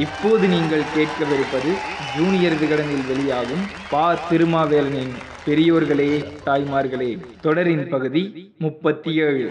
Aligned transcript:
இப்போது 0.00 0.48
நீங்கள் 0.48 0.84
கேட்கவிருப்பது 0.96 1.70
ஜூனியர் 2.16 2.54
விகடனில் 2.54 3.06
வெளியாகும் 3.06 3.64
பா. 3.90 4.14
திருமாவேலனின் 4.30 5.12
பெரியோர்களே 5.46 6.08
தாய்மார்களே 6.44 7.18
தொடரின் 7.40 7.88
பகுதி 7.88 8.54
முப்பத்தி 8.58 9.14
ஏழு 9.14 9.50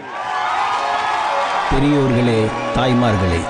பெரியோர்களே 1.71 2.39
தாய்மார்களே 2.75 3.41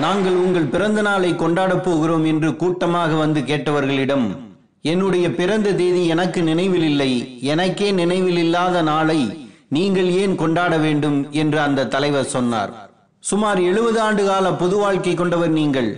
நாங்கள் 0.00 0.34
உங்கள் 0.34 0.64
பிறந்த 0.64 1.02
நாளை 1.02 1.36
கொண்டாடப் 1.36 1.84
போகிறோம் 1.84 2.24
என்று 2.24 2.56
கூட்டமாக 2.56 3.14
வந்து 3.14 3.40
கேட்டவர்களிடம் 3.40 4.26
என்னுடைய 4.82 5.30
பிறந்த 5.30 5.74
தேதி 5.74 6.06
எனக்கு 6.06 6.42
நினைவில் 6.42 6.82
இல்லை 6.82 7.10
எனக்கே 7.40 7.90
நினைவில் 7.90 8.36
இல்லாத 8.36 8.82
நாளை 8.82 9.20
நீங்கள் 9.68 10.08
ஏன் 10.12 10.34
கொண்டாட 10.34 10.76
வேண்டும்? 10.76 11.32
என்று 11.32 11.60
அந்த 11.60 11.86
தலைவர் 11.86 12.24
சொன்னார். 12.24 12.91
சுமார் 13.22 13.60
எழுபது 13.70 13.98
ஆண்டு 14.04 14.22
கால 14.28 14.46
பொது 14.60 14.76
வாழ்க்கை 14.82 15.12
கொண்டவர் 15.18 15.52
நீங்கள். 15.58 15.90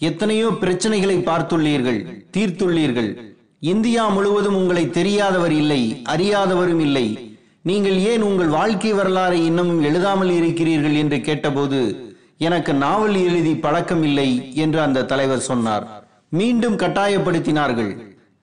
எத்தனையோ 0.00 0.48
பிரச்சனைகளை 0.60 1.16
பார்த்துள்ளீர்கள் 1.28 1.98
தீர்த்துள்ளீர்கள். 2.34 3.10
இந்தியா 3.72 4.04
முழுவதும் 4.16 4.58
உங்களை 4.60 4.84
தெரியாதவர் 4.98 5.54
இல்லை 5.62 5.80
அறியாதவரும் 6.12 6.82
இல்லை. 6.86 7.06
நீங்கள் 7.70 7.98
ஏன் 8.10 8.22
உங்கள் 8.28 8.52
வாழ்க்கை 8.58 8.92
வரலாறை 8.98 9.40
இன்னமும் 9.48 9.82
எழுதாமல் 9.88 10.32
இருக்கிறீர்கள் 10.36 10.96
என்று 11.02 11.18
கேட்டபோது 11.28 11.80
எனக்கு 12.48 12.72
நாவல் 12.84 13.18
எழுதி 13.28 13.54
பழக்கம் 13.64 14.04
இல்லை 14.10 14.28
என்று 14.64 14.80
அந்த 14.86 15.06
தலைவர் 15.10 15.46
சொன்னார். 15.50 15.84
மீண்டும் 16.40 16.78
கட்டாயப்படுத்தினார்கள். 16.82 17.92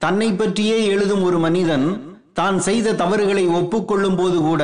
தன்னை 0.04 0.28
பற்றியே 0.32 0.78
எழுதும் 0.92 1.26
ஒரு 1.28 1.38
மனிதன் 1.46 1.86
தான் 2.38 2.58
செய்த 2.66 2.96
தவறுகளை 3.02 3.44
ஒப்புக்கொள்ளும் 3.60 4.18
போது 4.20 4.38
கூட 4.48 4.62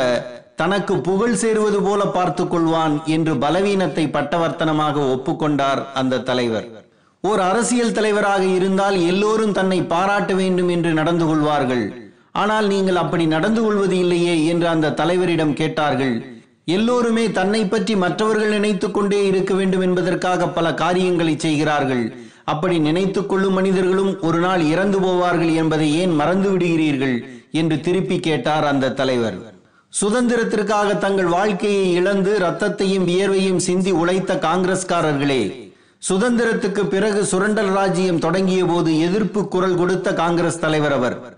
தனக்கு 0.56 1.00
புகழ் 1.00 1.34
சேருவது 1.34 1.82
போல 1.82 2.06
பார்த்து 2.06 2.44
கொள்வான் 2.44 3.04
என்று 3.04 3.36
பலவீனத்தை 3.36 4.06
பட்டவர்த்தனமாக 4.06 4.96
ஒப்புக்கொண்டார் 5.14 5.92
அந்த 5.94 6.18
தலைவர். 6.18 6.82
ஓர் 7.20 7.40
அரசியல் 7.40 7.92
தலைவராக 7.92 8.44
இருந்தால் 8.44 8.96
எல்லோரும் 9.00 9.52
தன்னை 9.52 9.82
பாராட்ட 9.82 10.34
வேண்டும் 10.34 10.68
என்று 10.68 10.92
நடந்து 10.92 11.26
கொள்வார்கள். 11.26 12.12
ஆனால் 12.32 12.66
நீங்கள் 12.66 12.96
அப்படி 12.96 13.26
நடந்து 13.26 13.62
கொள்வது 13.62 13.98
இல்லையே 13.98 14.46
என்று 14.46 14.68
அந்த 14.68 14.90
தலைவரிடம் 14.90 15.52
கேட்டார்கள். 15.52 16.24
எல்லோருமே 16.64 17.30
தன்னை 17.30 17.66
பற்றி 17.66 17.96
மற்றவர்கள் 17.96 18.48
நினைத்துக் 18.48 18.94
கொண்டே 18.94 19.26
இருக்க 19.26 19.54
வேண்டும் 19.54 19.80
என்பதற்காக 19.80 20.48
பல 20.48 20.74
காரியங்களை 20.74 21.38
செய்கிறார்கள். 21.38 22.16
அப்படி 22.44 22.78
நினைத்துக் 22.78 23.28
கொள்ளும் 23.28 23.52
மனிதர்களும் 23.52 24.20
ஒரு 24.20 24.38
நாள் 24.38 24.60
இறந்து 24.60 25.00
போவார்கள் 25.00 25.54
என்பதை 25.54 25.98
ஏன் 25.98 26.14
மறந்து 26.14 26.50
விடுகிறீர்கள் 26.50 27.24
என்று 27.50 27.80
திருப்பி 27.80 28.20
கேட்டார் 28.20 28.64
அந்த 28.64 28.90
தலைவர். 28.90 29.53
சுதந்திரத்திற்காக 30.00 30.98
தங்கள் 30.98 31.26
வாழ்க்கையை 31.26 31.92
இழந்து 31.92 32.38
ரத்தத்தையும் 32.38 33.04
வியர்வையும் 33.04 33.56
சிந்தி 33.56 33.90
உழைத்த 33.90 34.34
காங்கிரஸ்காரர்களே 34.34 35.70
சுதந்திரத்துக்கு 36.08 36.84
பிறகு 36.88 37.24
சுரண்டல் 37.24 37.70
ராஜ்யம் 37.70 38.18
தொடங்கிய 38.18 38.64
போது 38.64 38.98
எதிர்ப்பு 38.98 39.48
குரல் 39.48 39.76
கொடுத்த 39.76 40.14
காங்கிரஸ் 40.14 40.58
தலைவர் 40.58 40.92
அவர். 40.92 41.36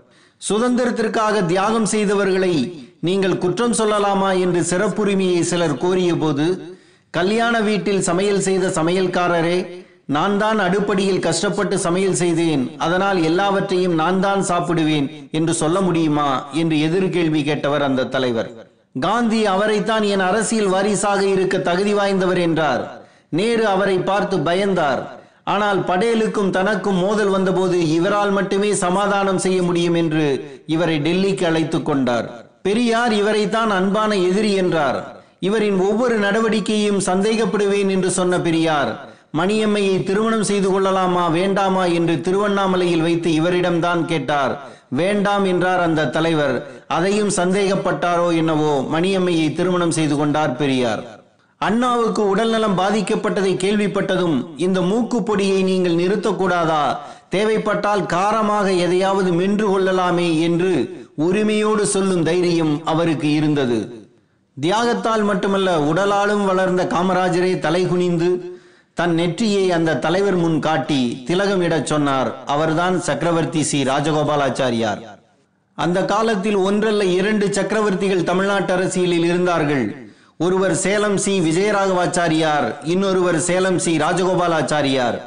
சுதந்திரத்திற்காக 0.49 1.45
தியாகம் 1.45 1.85
செய்தவர்களை 1.85 2.83
நீங்கள் 2.99 3.37
குற்றம் 3.37 3.73
சொல்லலாமா 3.73 4.39
என்று 4.39 4.61
சிறப்புரிமையை 4.61 5.39
சிலர் 5.41 5.77
கோரிய 5.77 6.15
போது 6.15 6.75
கல்யாண 7.11 7.61
வீட்டில் 7.61 8.01
சமையல் 8.01 8.39
செய்த 8.39 8.67
சமையல்காரரே 8.67 9.86
நான் 10.09 10.37
தான் 10.37 10.59
அடுப்படியில் 10.59 11.19
கஷ்டப்பட்டு 11.19 11.79
சமையல் 11.79 12.13
செய்தேன். 12.13 12.75
அதனால் 12.77 13.23
எல்லாவற்றையும் 13.23 13.93
நான் 13.93 14.19
தான் 14.19 14.41
சாப்பிடுவேன் 14.41 15.29
என்று 15.31 15.53
சொல்ல 15.53 15.81
முடியுமா? 15.81 16.45
என்று 16.51 16.79
எதிர்கேள்வி 16.79 17.41
கேட்டவர் 17.41 17.79
அந்த 17.79 18.03
தலைவர். 18.03 18.49
காந்தி 18.99 19.45
அவரைத்தான் 19.45 20.03
என் 20.03 20.19
அரசியல் 20.19 20.67
வாரிசாக 20.67 21.21
இருக்க 21.25 21.57
தகுதி 21.57 21.93
வாய்ந்தவர் 21.93 22.37
என்றார். 22.37 23.01
நேரு 23.29 23.67
அவரை 23.67 23.97
பார்த்து 23.99 24.37
பயந்தார். 24.37 25.01
ஆனால் 25.43 25.79
படேலுக்கும் 25.79 26.49
தனக்கும் 26.49 26.95
மோதல் 26.95 27.29
வந்தபோது 27.29 27.89
இவரால் 27.89 28.31
மட்டுமே 28.31 28.73
சமாதானம் 28.73 29.37
செய்ய 29.37 29.63
முடியும் 29.63 29.93
என்று 29.93 30.61
இவரை 30.67 30.99
டெல்லிக்கு 30.99 31.43
அழைத்துக் 31.43 31.85
கொண்டார். 31.85 32.29
பெரியார் 32.61 33.13
இவரைத்தான் 33.13 33.69
அன்பான 33.69 34.15
எதிரி 34.15 34.53
என்றார். 34.53 35.21
இவரின் 35.39 35.79
ஒவ்வொரு 35.79 36.19
நடவடிக்கையும் 36.19 36.99
சந்தேகப்படுவேன் 36.99 37.89
என்று 37.89 38.11
சொன்ன 38.11 38.39
பெரியார் 38.39 39.15
மணியம்மையை 39.39 39.95
திருமணம் 40.03 40.47
செய்து 40.49 40.69
கொள்ளலாமா 40.71 41.23
வேண்டாமா 41.37 41.83
என்று 41.97 42.15
திருவண்ணாமலையில் 42.25 43.05
வைத்து 43.07 43.29
இவரிடம்தான் 43.39 44.01
கேட்டார். 44.05 44.53
வேண்டாம் 44.99 45.45
என்றார் 45.45 45.81
அந்த 45.87 46.09
தலைவர். 46.15 46.55
அதையும் 46.97 47.31
சந்தேகப்பட்டாரோ 47.39 48.27
என்னவோ 48.41 48.73
மணியம்மையை 48.93 49.47
திருமணம் 49.53 49.95
செய்து 49.97 50.17
கொண்டார் 50.17 50.55
பெரியார். 50.55 51.03
அண்ணாவுக்கு 51.61 52.23
உடல்நலம் 52.29 52.79
பாதிக்கப்பட்டதை 52.79 53.53
கேள்விப்பட்டதும் 53.63 54.37
இந்த 54.65 54.79
மூக்கு 54.81 55.19
பொடியை 55.23 55.59
நீங்கள் 55.63 55.99
நிறுத்தக்கூடாதா? 56.01 56.83
தேவைப்பட்டால் 57.29 58.03
காரமாக 58.13 58.67
எதையாவது 58.85 59.29
மென்று 59.39 59.65
கொள்ளலாமே 59.69 60.27
என்று 60.39 60.73
உரிமையோடு 61.27 61.85
சொல்லும் 61.95 62.23
தைரியம் 62.23 62.73
அவருக்கு 62.85 63.29
இருந்தது. 63.39 63.79
தியாகத்தால் 64.57 65.23
மட்டுமல்ல 65.23 65.71
உடலாலும் 65.89 66.45
வளர்ந்த 66.45 66.83
காமராஜரே 66.93 67.51
தலைகுனிந்து 67.65 68.29
தன் 68.97 69.13
நெற்றியை 69.13 69.71
அந்த 69.71 69.95
தலைவர் 69.95 70.35
முன் 70.35 70.59
காட்டி 70.59 71.23
திலகமிடச் 71.27 71.83
சொன்னார் 71.83 72.43
அவர்தான் 72.45 73.01
சக்கரவர்த்தி 73.01 73.63
சி. 73.63 73.83
ராஜகோபாலாச்சாரியார். 73.83 75.01
அந்த 75.75 76.05
காலத்தில் 76.05 76.55
ஒன்றல்ல 76.55 77.05
இரண்டு 77.05 77.47
சக்கரவர்த்திகள் 77.47 78.23
தமிழ்நாட்டு 78.23 78.73
அரசியலில் 78.73 79.23
இருந்தார்கள். 79.23 80.11
ஒருவர் 80.37 80.75
சேலம் 80.75 81.17
சி. 81.17 81.39
விஜயராகவாச்சாரியார் 81.39 82.75
இன்னொருவர் 82.83 83.39
சேலம் 83.39 83.79
சி. 83.79 83.97
ராஜகோபாலாச்சாரியார். 83.97 85.21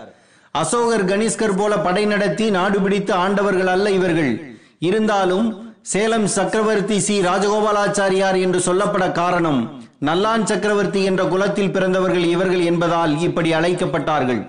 அசோகர் 0.51 1.05
கனிஷ்கர் 1.05 1.57
போல 1.57 1.79
படை 1.79 2.05
நடத்தி 2.05 2.51
நாடு 2.51 2.81
பிடித்து 2.81 3.13
ஆண்டவர்கள் 3.13 3.67
அல்ல 3.67 3.91
இவர்கள். 3.91 4.59
இருந்தாலும் 4.79 5.70
சேலம் 5.85 6.27
சக்கரவர்த்தி 6.35 6.97
சி. 7.05 7.15
ராஜகோபாலாச்சாரியார் 7.27 8.39
என்று 8.45 8.59
சொல்லப்பட 8.67 9.05
காரணம் 9.13 9.61
நல்லான் 10.09 10.45
சக்கரவர்த்தி 10.51 11.01
என்ற 11.05 11.23
குலத்தில் 11.25 11.73
பிறந்தவர்கள் 11.73 12.27
இவர்கள் 12.35 12.65
என்பதால் 12.71 13.13
இப்படி 13.27 13.51
அழைக்கப்பட்டார்கள். 13.59 14.43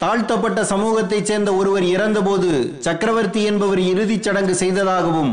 தாழ்த்தப்பட்ட 0.00 0.60
சமூகத்தைச் 0.70 1.28
சேர்ந்த 1.30 1.50
ஒருவர் 1.54 1.86
இறந்தபோது 1.94 2.50
சக்கரவர்த்தி 2.86 3.42
என்பவர் 3.50 3.82
இறுதிச் 3.92 4.22
சடங்கு 4.22 4.54
செய்ததாகவும் 4.62 5.32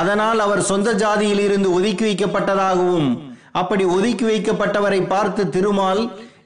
அதனால் 0.00 0.38
அவர் 0.46 0.62
சொந்த 0.70 0.92
ஜாதியில் 1.02 1.42
இருந்து 1.46 1.70
ஒதுக்கி 1.78 2.04
வைக்கப்பட்டதாகவும் 2.08 3.08
அப்படி 3.62 3.84
ஒதுக்கி 3.96 4.24
வைக்கப்பட்டவரை 4.30 5.00
பார்த்து 5.06 5.44
திருமால் 5.56 6.02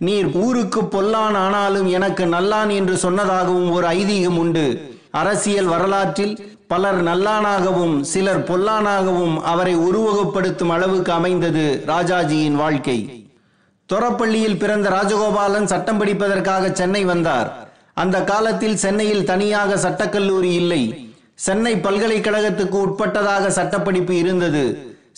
நீர் 0.06 0.28
ஊருக்கு 0.44 0.80
பொல்லான் 0.94 1.36
ஆனாலும் 1.44 1.88
எனக்கு 1.98 2.24
நல்லான் 2.36 2.70
என்று 2.78 2.96
சொன்னதாகவும் 3.04 3.70
ஒரு 3.76 3.86
ஐதீகம் 3.98 4.40
உண்டு. 4.44 4.66
அரசியல் 5.20 5.70
வரலாற்றில் 5.74 6.34
பலர் 6.72 7.00
நல்லானாகவும் 7.04 7.96
சிலர் 8.12 8.44
பொல்லானாகவும் 8.48 9.36
அவரை 9.52 9.74
உருவகப்படுத்தும் 9.88 10.72
அளவுக்கு 10.74 11.12
அமைந்தது 11.12 11.64
ராஜாஜியின் 11.86 12.56
வாழ்க்கை. 12.62 12.98
தொரப்பள்ளியில் 13.88 14.58
பிறந்த 14.58 14.88
ராஜகோபாலன் 14.90 15.70
சட்டம் 15.72 16.00
படிப்பதற்காக 16.00 16.72
சென்னை 16.72 17.04
வந்தார். 17.04 17.48
அந்த 17.94 18.24
காலத்தில் 18.24 18.76
சென்னையில் 18.76 19.24
தனியாக 19.24 19.74
சட்டக்கல்லூரி 19.76 20.52
இல்லை. 20.60 20.82
சென்னை 21.46 21.72
பல்கலைக்கழகத்துக்கு 21.76 22.78
உட்பட்டதாக 22.86 23.46
சட்டப்படிப்பு 23.48 24.14
இருந்தது. 24.18 24.64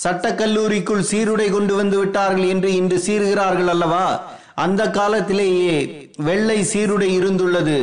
சட்டக்கல்லூரிக்குள் 0.04 1.04
சீருடை 1.10 1.50
கொண்டு 1.50 1.74
வந்து 1.74 1.98
விட்டார்கள் 1.98 2.46
என்று 2.46 2.70
இன்று 2.74 2.96
சீர்கிறார்கள் 3.06 3.70
அல்லவா? 3.74 4.06
அந்த 4.54 4.82
காலத்திலேயே 4.90 5.76
வெள்ளை 6.16 6.58
சீருடை 6.62 7.10
இருந்துள்ளது. 7.18 7.78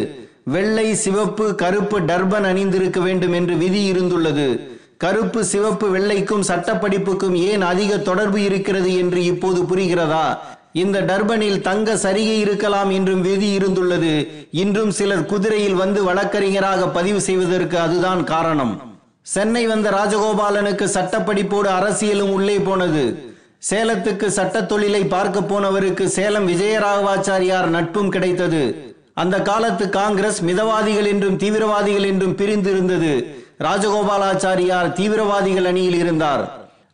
வெள்ளை 0.46 0.96
சிவப்பு 0.96 1.56
கருப்பு 1.56 2.02
டர்பன் 2.02 2.44
அணிந்திருக்க 2.44 3.00
வேண்டும் 3.00 3.34
என்று 3.34 3.58
விதி 3.58 3.92
இருந்துள்ளது. 3.92 4.60
கருப்பு 4.98 5.46
சிவப்பு 5.46 5.98
வெள்ளைக்கும் 5.98 6.48
சட்டப்படிப்புக்கும் 6.48 7.36
ஏன் 7.36 7.62
அதிக 7.62 7.98
தொடர்பு 7.98 8.44
இருக்கிறது 8.44 8.98
என்று 8.98 9.24
இப்போது 9.24 9.62
புரிகிறதா? 9.62 10.38
இந்த 10.72 11.02
டர்பனில் 11.02 11.62
தங்க 11.62 11.96
சரிகை 11.96 12.40
இருக்கலாம் 12.40 12.90
என்றும் 12.90 13.22
விதி 13.22 13.58
இருந்துள்ளது. 13.58 14.28
இன்றும் 14.52 14.92
சிலர் 14.92 15.26
குதிரையில் 15.26 15.74
வந்து 15.74 16.04
வழக்கறிஞராக 16.04 16.88
பதிவு 16.88 17.22
செய்வதற்கு 17.22 17.80
அதுதான் 17.80 18.24
காரணம். 18.24 18.82
சென்னை 19.22 19.68
வந்த 19.68 19.90
ராஜகோபாலனுக்கு 19.90 20.86
சட்டப்படிப்போடு 20.94 21.70
அரசியலும் 21.80 22.32
உள்ளே 22.32 22.60
போனது. 22.60 23.34
சேலத்துக்கு 23.70 24.28
சட்ட 24.28 24.64
தொழிலை 24.64 25.06
பார்க்க 25.06 25.42
போனவருக்கு 25.42 26.06
சேலம் 26.06 26.48
விஜயராகவாச்சாரியார் 26.48 27.70
நட்பும் 27.70 28.10
கிடைத்தது. 28.10 28.91
அந்த 29.14 29.42
காலத்து 29.42 29.90
காங்கிரஸ் 29.90 30.44
மிதவாதிகள் 30.44 31.08
என்றும் 31.08 31.38
தீவிரவாதிகள் 31.38 32.06
என்றும் 32.06 32.36
பிரிந்திருந்தது. 32.36 33.14
ராஜகோபாலாச்சாரியார் 33.60 34.94
தீவிரவாதிகள் 34.94 35.66
அணியில் 35.66 35.96
இருந்தார். 35.96 36.44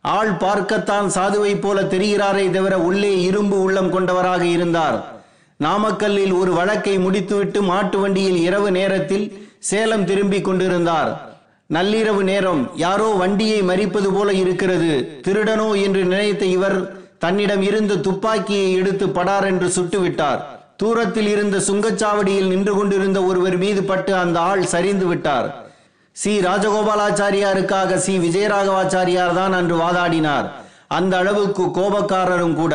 ஆள் 0.00 0.32
பார்க்கத்தான் 0.32 1.08
சாதுவை 1.08 1.60
போல 1.60 1.82
தெரிகிறாரே 1.82 2.50
தவிர 2.50 2.78
உள்ளே 2.78 3.20
இரும்பு 3.22 3.62
உள்ளம் 3.62 3.90
கொண்டவராக 3.90 4.44
இருந்தார். 4.44 4.98
நாமக்கல்லில் 5.60 6.34
ஒரு 6.38 6.52
வழக்கை 6.52 6.98
முடித்துவிட்டு 6.98 7.62
மாட்டு 7.62 8.00
வண்டியில் 8.00 8.36
இரவு 8.36 8.70
நேரத்தில் 8.70 9.26
சேலம் 9.58 10.04
திரும்பிக் 10.04 10.44
கொண்டிருந்தார். 10.44 11.10
நள்ளிரவு 11.70 12.22
நேரம் 12.22 12.70
யாரோ 12.74 13.08
வண்டியை 13.12 13.62
மறிப்பது 13.62 14.10
போல 14.14 14.32
இருக்கிறது. 14.32 15.20
திருடனோ 15.26 15.82
என்று 15.82 16.04
நினைத்த 16.04 16.44
இவர் 16.44 16.78
தன்னிடம் 17.18 17.62
இருந்து 17.62 18.00
துப்பாக்கியை 18.00 18.72
எடுத்து 18.72 19.08
படார் 19.08 19.44
என்று 19.44 19.68
சுட்டுவிட்டார். 19.68 20.40
தூரத்தில் 20.80 21.26
இருந்த 21.26 21.56
சுங்கச்சாவடியில் 21.58 22.46
நின்று 22.46 22.74
கொண்டிருந்த 22.74 23.22
ஒருவர் 23.22 23.56
மீது 23.56 23.84
பட்டு 23.84 24.14
அந்த 24.14 24.40
ஆள் 24.40 24.64
சரிந்து 24.64 25.06
விட்டார். 25.06 25.48
சி. 26.12 26.40
ராஜகோபாலாச்சாரியாருக்காக 26.40 27.94
சி. 27.94 28.18
விஜயராகவாச்சாரியார் 28.18 29.34
தான் 29.34 29.52
அன்று 29.52 29.76
வாதாடினார். 29.76 30.46
அந்த 30.88 31.16
அளவுக்கு 31.16 31.62
கோபக்காரரும் 31.62 32.54
கூட. 32.54 32.74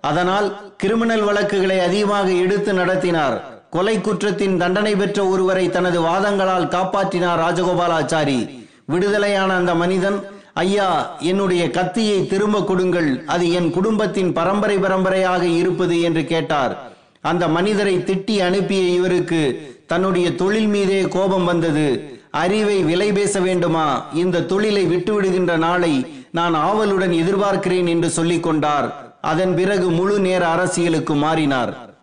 அதனால் 0.00 0.74
கிரிமினல் 0.76 1.24
வழக்குகளை 1.24 1.80
அதிகமாக 1.80 2.30
எடுத்து 2.30 2.72
நடத்தினார். 2.72 3.36
கொலை 3.70 4.00
குற்றத்தின் 4.00 4.56
தண்டனை 4.56 4.96
பெற்ற 4.96 5.26
ஒருவரை 5.26 5.70
தனது 5.70 6.00
வாதங்களால் 6.00 6.66
காப்பாற்றினார் 6.68 7.42
ராஜகோபாலாச்சாரி. 7.44 8.66
விடுதலையான 8.84 9.54
அந்த 9.54 9.74
மனிதன் 9.74 10.18
ஐயா 10.54 11.16
என்னுடைய 11.20 11.70
கத்தியை 11.70 12.26
திரும்ப 12.26 12.62
கொடுங்கள். 12.62 13.24
அது 13.26 13.52
என் 13.52 13.70
குடும்பத்தின் 13.70 14.32
பரம்பரை 14.32 14.78
பரம்பரையாக 14.78 15.44
இருப்பது 15.44 16.00
என்று 16.00 16.24
கேட்டார். 16.24 16.92
அந்த 17.24 17.48
மனிதரை 17.48 17.96
திட்டி 17.96 18.38
அனுப்பிய 18.38 18.82
இவருக்கு 18.82 19.40
தன்னுடைய 19.86 20.34
தொழில் 20.34 20.66
மீதே 20.66 21.00
கோபம் 21.02 21.44
வந்தது. 21.44 22.18
அறிவை 22.30 22.82
விலை 22.82 23.12
பேச 23.12 23.40
வேண்டுமா? 23.40 24.06
இந்த 24.14 24.42
தொழிலை 24.42 24.84
விட்டுவிடுகின்ற 24.86 25.56
நாளை 25.56 26.06
நான் 26.30 26.54
ஆவலுடன் 26.54 27.10
எதிர்பார்க்கிறேன் 27.10 27.88
என்று 27.88 28.10
சொல்லிக் 28.10 28.42
கொண்டார். 28.42 29.16
அதன் 29.20 29.54
பிறகு 29.54 29.90
முழு 29.90 30.20
நேர 30.20 30.48
அரசியலுக்கு 30.48 31.14
மாறினார். 31.14 31.94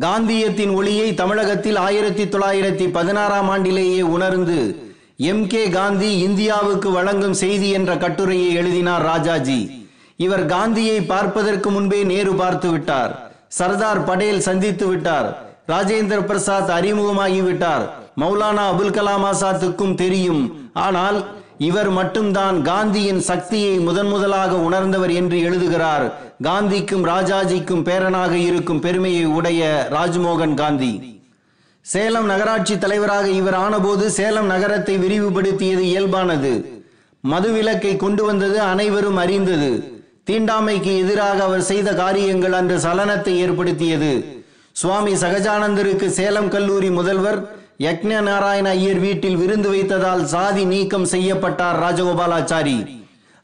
காந்தியத்தின் 0.00 0.74
ஒளியை 0.74 1.14
தமிழகத்தில் 1.14 1.76
ஆயிரத்தி 1.76 2.24
தொள்ளாயிரத்தி 2.24 2.90
பதினாறாம் 2.92 3.50
ஆண்டிலேயே 3.50 4.00
உணர்ந்து 4.00 4.76
எம். 5.16 5.46
கே. 5.46 5.68
காந்தி 5.68 6.18
இந்தியாவுக்கு 6.18 6.90
வழங்கும் 6.90 7.34
செய்தி 7.34 7.70
என்ற 7.70 7.96
கட்டுரையை 7.96 8.54
எழுதினார் 8.54 9.02
ராஜாஜி. 9.02 9.88
இவர் 10.16 10.46
காந்தியை 10.46 11.00
பார்ப்பதற்கு 11.00 11.70
முன்பே 11.70 12.02
நேரு 12.02 12.34
பார்த்து 12.34 12.70
விட்டார். 12.70 13.23
சர்தார் 13.58 14.02
படேல் 14.08 14.44
சந்தித்து 14.48 14.86
விட்டார். 14.86 15.28
ராஜேந்திர 15.72 16.18
பிரசாத் 16.30 16.72
அறிமுகமாகிவிட்டார் 16.76 17.84
மௌலானா 18.22 18.64
அபுல் 18.72 18.94
கலாம் 18.96 19.24
ஆசாத்துக்கும் 19.30 19.94
தெரியும். 20.02 20.42
ஆனால் 20.86 21.18
இவர் 21.68 21.90
மட்டும்தான் 21.98 22.56
காந்தியின் 22.68 23.20
சக்தியை 23.28 23.74
முதன் 23.86 24.10
முதலாக 24.12 24.52
உணர்ந்தவர் 24.66 25.12
என்று 25.20 25.38
எழுதுகிறார். 25.40 26.06
காந்திக்கும் 26.42 27.04
ராஜாஜிக்கும் 27.12 27.84
பேரனாக 27.88 28.32
இருக்கும் 28.48 28.80
பெருமையை 28.80 29.24
உடைய 29.38 29.62
ராஜ்மோகன் 29.96 30.54
காந்தி. 30.54 30.92
சேலம் 31.86 32.28
நகராட்சி 32.32 32.74
தலைவராக 32.78 33.26
இவர் 33.40 33.56
ஆனபோது 33.64 34.04
சேலம் 34.10 34.46
நகரத்தை 34.46 34.94
விரிவுபடுத்தியது 35.04 35.82
இயல்பானது. 35.92 36.52
மதுவிலக்கை 37.24 37.96
கொண்டு 37.96 38.22
வந்தது 38.24 38.58
அனைவரும் 38.72 39.16
அறிந்தது. 39.16 39.72
தீண்டாமைக்கு 40.28 40.92
எதிராக 40.98 41.42
அவர் 41.42 41.62
செய்த 41.62 41.94
காரியங்கள் 41.94 42.52
அன்று 42.52 42.76
சலனத்தை 42.78 43.32
ஏற்படுத்தியது. 43.44 44.12
சுவாமி 44.72 45.12
சகஜானந்தருக்கு 45.12 46.06
சேலம் 46.06 46.48
கல்லூரி 46.48 46.90
முதல்வர் 46.90 47.40
யக்ஞ 47.78 48.22
நாராயண 48.22 48.68
ஐயர் 48.68 48.98
வீட்டில் 48.98 49.36
விருந்து 49.36 49.68
வைத்ததால் 49.74 50.24
சாதி 50.24 50.64
நீக்கம் 50.64 51.06
செய்யப்பட்டார் 51.06 51.78
ராஜகோபாலாச்சாரி. 51.84 52.76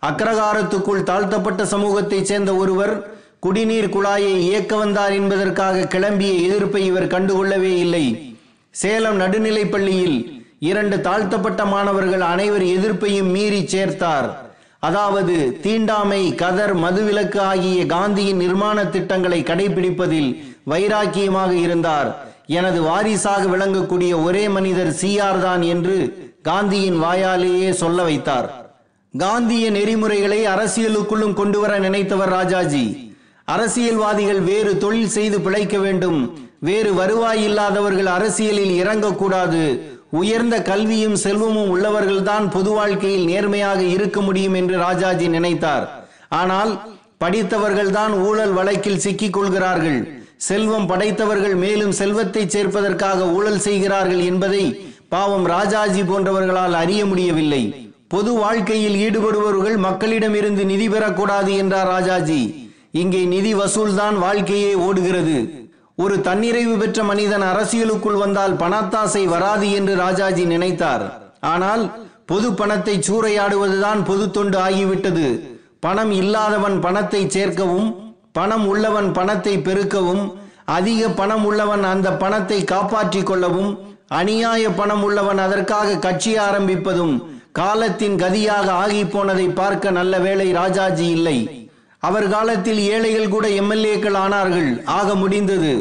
அக்ரகாரத்துக்குள் 0.03 1.03
தாழ்த்தப்பட்ட 1.03 1.65
சமூகத்தைச் 1.65 2.29
சேர்ந்த 2.33 2.55
ஒருவர் 2.55 2.95
குடிநீர் 3.41 3.93
குழாயை 3.97 4.35
இயக்க 4.49 4.77
வந்தார் 4.77 5.13
என்பதற்காக 5.13 5.87
கிளம்பிய 5.95 6.33
எதிர்ப்பை 6.49 6.85
இவர் 6.85 7.07
கண்டுகொள்ளவே 7.07 7.73
இல்லை. 7.85 8.05
சேலம் 8.71 9.17
நடுநிலைப் 9.17 9.71
பள்ளியில் 9.71 10.19
இரண்டு 10.59 11.01
தாழ்த்தப்பட்ட 11.01 11.65
மாணவர்கள் 11.65 12.21
அனைவர் 12.21 12.63
எதிர்ப்பையும் 12.63 13.31
மீறி 13.31 13.61
சேர்த்தார். 13.65 14.31
அதாவது 14.81 15.61
தீண்டாமை 15.63 16.35
கதர் 16.35 16.75
மதுவிலக்கு 16.77 17.41
ஆகிய 17.41 17.87
காந்தியின் 17.87 18.37
நிர்மாண 18.37 18.89
திட்டங்களை 18.91 19.43
கடைபிடிப்பதில் 19.43 20.31
வைராக்கியமாக 20.71 21.53
இருந்தார். 21.53 22.11
எனது 22.47 22.83
வாரிசாக 22.83 23.43
விளங்கக்கூடிய 23.47 24.13
ஒரே 24.23 24.49
மனிதர் 24.49 24.93
சிஆர் 25.01 25.41
தான் 25.41 25.63
என்று 25.63 25.97
காந்தியின் 26.43 26.99
வாயாலேயே 27.03 27.71
சொல்ல 27.71 28.03
வைத்தார். 28.03 28.49
காந்திய 29.19 29.71
நெறிமுறைகளை 29.71 30.41
அரசியலுக்குள்ளும் 30.47 31.35
கொண்டு 31.35 31.61
வர 31.61 31.79
நினைத்தவர் 31.79 32.29
ராஜாஜி. 32.29 33.13
அரசியல்வாதிகள் 33.45 34.41
வேறு 34.41 34.73
தொழில் 34.79 35.15
செய்து 35.17 35.41
பிழைக்க 35.41 35.79
வேண்டும். 35.79 36.21
வேறு 36.61 36.91
வருவாய் 36.95 37.43
இல்லாதவர்கள் 37.43 38.07
அரசியலில் 38.07 38.75
இறங்கக்கூடாது. 38.83 39.63
உயர்ந்த 40.11 40.63
கல்வியும் 40.63 41.17
செல்வமும் 41.17 41.77
உள்ளவர்கள்தான் 41.77 42.51
பொது 42.51 42.71
வாழ்க்கையில் 42.71 43.25
நேர்மையாக 43.25 43.83
இருக்க 43.83 44.21
முடியும் 44.21 44.55
என்று 44.55 44.77
ராஜாஜி 44.77 45.29
நினைத்தார். 45.29 45.89
ஆனால் 46.29 46.81
படித்தவர்கள்தான் 47.25 48.13
ஊழல் 48.21 48.53
வழக்கில் 48.53 48.99
சிக்கிக் 48.99 49.33
கொள்கிறார்கள். 49.33 50.23
செல்வம் 50.37 50.87
படைத்தவர்கள் 50.87 51.55
மேலும் 51.55 51.93
செல்வத்தை 51.93 52.47
சேர்ப்பதற்காக 52.47 53.33
ஊழல் 53.33 53.59
செய்கிறார்கள் 53.59 54.19
என்பதை 54.19 54.65
பாவம் 55.09 55.47
ராஜாஜி 55.47 56.03
போன்றவர்களால் 56.03 56.73
அறிய 56.73 57.07
முடியவில்லை. 57.07 57.91
பொது 58.09 58.33
வாழ்க்கையில் 58.33 58.95
ஈடுபடுபவர்கள் 58.95 59.77
மக்களிடமிருந்து 59.77 60.65
நிதி 60.65 60.89
பெறக்கூடாது 60.89 61.57
என்றார் 61.57 61.87
ராஜாஜி. 61.87 62.71
இங்கே 62.91 63.25
நிதி 63.25 63.55
வசூல்தான் 63.55 64.19
வாழ்க்கையே 64.19 64.75
ஓடுகிறது. 64.75 65.60
ஒரு 66.03 66.17
தன்னிறைவு 66.27 66.75
பெற்ற 66.81 67.03
மனிதன் 67.11 67.45
அரசியலுக்குள் 67.53 68.19
வந்தால் 68.23 68.55
பணத்தாசை 68.63 69.23
வராது 69.33 69.67
என்று 69.79 69.95
ராஜாஜி 70.05 70.45
நினைத்தார். 70.53 71.05
ஆனால் 71.53 71.83
பொது 72.31 72.49
பணத்தை 72.61 72.95
சூறையாடுவதுதான் 73.09 74.01
பொது 74.11 74.25
தொண்டு 74.37 74.59
ஆகிவிட்டது. 74.67 75.27
பணம் 75.85 76.13
இல்லாதவன் 76.21 76.77
பணத்தை 76.87 77.23
சேர்க்கவும் 77.37 77.89
பணம் 78.39 78.67
உள்ளவன் 78.73 79.09
பணத்தை 79.19 79.55
பெருக்கவும் 79.69 80.25
அதிக 80.79 81.09
பணம் 81.21 81.45
உள்ளவன் 81.49 81.85
அந்த 81.93 82.09
பணத்தை 82.23 82.59
காப்பாற்றிக் 82.73 83.29
கொள்ளவும் 83.31 83.71
அநியாய 84.19 84.65
பணம் 84.81 85.03
உள்ளவன் 85.07 85.41
அதற்காக 85.47 85.99
கட்சி 86.07 86.33
ஆரம்பிப்பதும் 86.47 87.15
காலத்தின் 87.59 88.17
கதியாக 88.23 88.69
ஆகி 88.83 89.03
போனதை 89.05 89.47
பார்க்க 89.61 89.97
நல்ல 89.99 90.15
வேளை 90.27 90.47
ராஜாஜி 90.61 91.07
இல்லை. 91.17 91.39
அவர் 92.01 92.29
காலத்தில் 92.29 92.79
ஏழைகள் 92.79 93.29
கூட 93.29 93.49
எம்எல்ஏக்கள் 93.49 94.17
ஆனார்கள். 94.17 94.85
ஆக 94.85 95.15
முடிந்தது. 95.15 95.73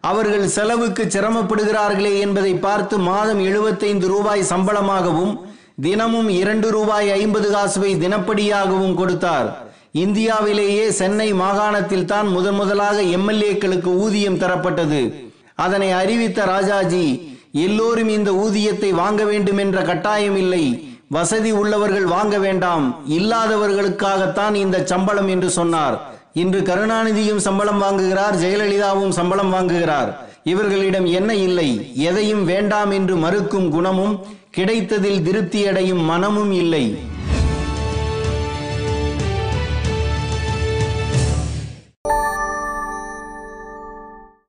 அவர்கள் 0.00 0.46
செலவுக்கு 0.46 1.04
சிரமப்படுகிறார்களே 1.04 2.18
என்பதை 2.18 2.54
பார்த்து 2.54 2.98
மாதம் 2.98 3.40
எழுபத்தைந்து 3.40 4.06
ரூபாய் 4.08 4.42
சம்பளமாகவும் 4.42 5.38
தினமும் 5.80 6.28
இரண்டு 6.28 6.70
ரூபாய் 6.70 7.10
ஐம்பது 7.10 7.48
காசுவை 7.56 7.92
தினப்படியாகவும் 8.04 8.94
கொடுத்தார். 8.94 9.70
இந்தியாவிலேயே 9.92 10.90
சென்னை 10.90 11.32
மாகாணத்தில் 11.32 12.04
தான் 12.04 12.28
முதன் 12.28 12.54
முதலாக 12.54 13.02
எம்எல்ஏக்களுக்கு 13.02 13.96
ஊதியம் 13.96 14.38
தரப்பட்டது. 14.38 15.14
அதனை 15.54 15.90
அறிவித்த 15.90 16.44
ராஜாஜி 16.44 17.36
எல்லோரும் 17.52 18.08
இந்த 18.08 18.32
ஊதியத்தை 18.32 18.90
வாங்க 18.90 19.24
வேண்டும் 19.24 19.58
என்ற 19.58 19.82
கட்டாயம் 19.82 20.36
இல்லை. 20.36 20.87
வசதி 21.10 21.50
உள்ளவர்கள் 21.50 22.04
வாங்க 22.04 22.38
வேண்டாம். 22.38 23.04
இல்லாதவர்களுக்காகத்தான் 23.08 24.54
இந்த 24.54 24.82
சம்பளம் 24.84 25.28
என்று 25.28 25.50
சொன்னார். 25.50 25.96
இன்று 26.32 26.60
கருணாநிதியும் 26.60 27.36
சம்பளம் 27.36 27.82
வாங்குகிறார் 27.82 28.36
ஜெயலலிதாவும் 28.42 29.08
சம்பளம் 29.08 29.54
வாங்குகிறார். 29.54 30.10
இவர்களிடம் 30.42 31.06
என்ன 31.06 31.34
இல்லை? 31.34 31.92
எதையும் 31.94 32.44
வேண்டாம் 32.44 32.90
என்று 32.90 33.16
மறுக்கும் 33.16 33.70
குணமும் 33.70 34.14
கிடைத்ததில் 34.50 35.24
திருப்தியடையும் 35.24 36.04
மனமும் 36.04 36.52
இல்லை. 36.52 36.98